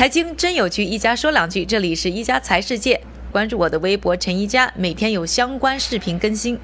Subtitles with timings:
[0.00, 1.62] 财经真有趣，一家说两句。
[1.62, 2.98] 这里是一家财世界，
[3.30, 6.58] 关注我的微博陈一家，每天有相关视频更新。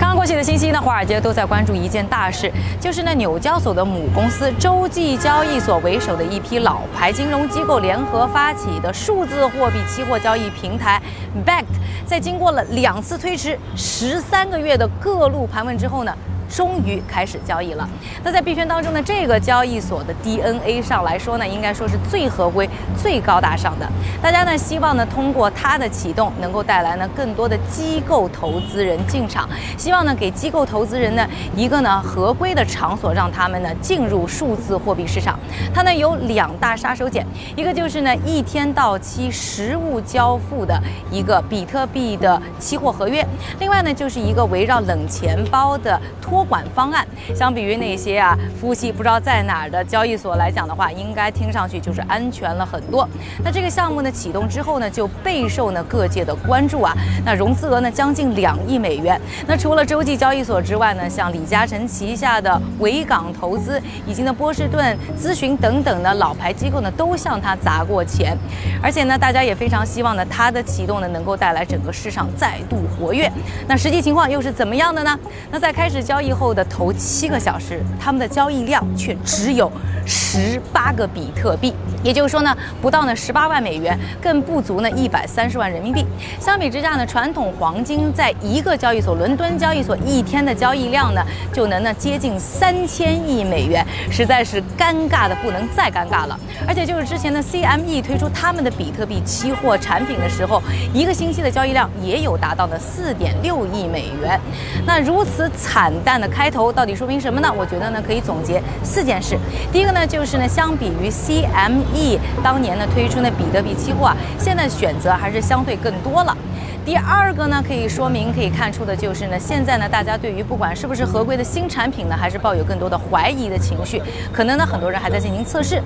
[0.00, 2.50] 刚刚过去的星期呢，华尔街都在关注一件大事，
[2.80, 11.00] 就是呢纽交所的母公司洲际交易所为首的一批老牌金融机构联合发起的数字货币期货交易平台
[11.44, 11.68] b a c k
[12.04, 16.12] 在经过了两次推迟、十三个月的各路盘问之后呢。
[16.54, 17.88] 终于开始交易了。
[18.22, 22.68] 那在币圈当中呢，这个交易所的 DNA 上来说呢，应该说是最合规、
[23.00, 23.88] 最高大上的。
[24.22, 29.48] 大家呢希望呢通过它的启动，能够带来呢更多的机构投资人进场，
[29.78, 31.26] 希望呢给机构投资人呢
[31.56, 35.38] 一个呢合规的场所，让他们呢进入数字货币市场。
[35.74, 37.24] 它呢有两大杀手锏，
[37.56, 40.78] 一个就是呢一天到期实物交付的
[41.10, 43.26] 一个比特币的期货合约，
[43.58, 53.08] 另外呢就是一个围绕冷钱包的托管方案相比于那些啊服务器不知道在哪儿的交易所来讲的话，应该听上去就是安全了很多。
[53.44, 56.92] 那这个项目呢启动之后呢，就备受呢各界的关注啊。
[57.24, 59.20] 那融资额呢将近两亿美元。
[59.46, 68.36] 那除了洲际交易所之外呢，像李嘉诚旗下的维港投资以及呢波士顿咨询等等的老牌机构呢，都向他砸过钱。
[68.82, 73.30] 而且呢，大家也非常希望呢，它的启动呢能够带来整个市场再度活跃。
[73.68, 75.18] 那实际情况又是怎么样的呢？
[75.50, 76.31] 那在开始交易。
[76.32, 79.70] 后的头七个小时，他们的交易量却只有
[80.06, 86.06] 十八个比特币，也就是说呢，不到呢十八万美元，更不足呢一百三十万人民币。
[86.40, 96.38] 相比之下呢，传统黄金在一个交易所伦敦交易所一天的交易量呢，就能呢接近三千亿美元，实在是尴尬的不能再尴尬了。
[96.66, 100.62] 而且就是之前的 CME 推出他们的比特币期货产品的时候，
[100.94, 104.40] 一个星期的交易量也有达到了四点六亿美元。
[104.86, 106.21] 那如此惨淡。
[106.22, 107.52] 那开头到底说明什么呢？
[107.58, 109.36] 我觉得呢可以总结四件事。
[109.72, 116.36] 第一个呢就是呢，相比于 CME 当年呢推出的比特币期货啊，现在选择还是相对更多了。
[116.84, 123.62] 第二个呢，可以说明可以看出的就是呢，现在呢，大家对于不管是不是合规的新产品呢，还是抱有更多的怀疑的。
[123.62, 124.02] 情绪，
[124.32, 125.80] 可能呢，很多人还在进行测试。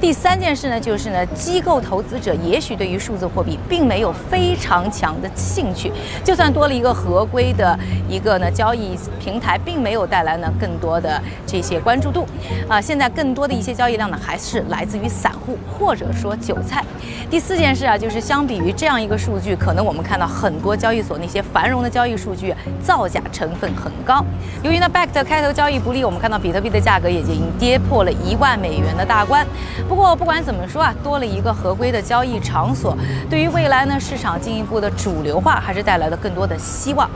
[0.00, 5.92] 第三件事呢，就是呢，机构投资者也许对于数字货币并没有非常强的兴趣，
[6.24, 12.26] 就算多了一个合规的一个呢交易平台，并没有带来呢更多的这些关注度。
[12.68, 16.84] 啊，现在更多的一些交易量呢，还是来自于散户或者说韭菜。
[17.30, 20.26] 第四件事啊，就是相比于这样一个数据，可能我们看到。
[20.40, 24.24] 很多交易所那些繁荣的交易数据，造假成分很高。
[24.62, 29.46] 由于呢，Backed 开头交易不利，我们看到比特币的价格已经跌破了一万美元的大关。
[29.86, 32.96] 不过不管怎么说啊，多了一个合规的交易场所，
[33.28, 37.10] 对于未来呢市场进一步的主流化，还是带来了更多的希望。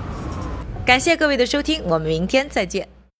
[0.84, 2.93] 感谢各位的收听，我们明天再见。